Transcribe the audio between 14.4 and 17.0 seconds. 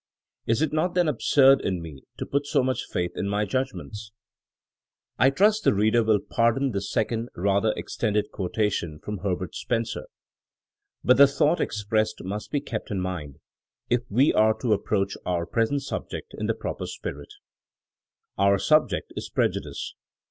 to approach our present subject in the proper